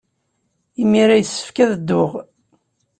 Imir-a 0.81 1.15
yessefk 1.17 1.57
ad 1.63 1.71
dduɣ. 1.77 2.11